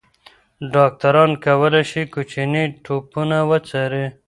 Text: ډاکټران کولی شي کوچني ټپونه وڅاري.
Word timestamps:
ډاکټران 0.73 1.31
کولی 1.45 1.83
شي 1.91 2.01
کوچني 2.13 2.63
ټپونه 2.83 3.37
وڅاري. 3.49 4.05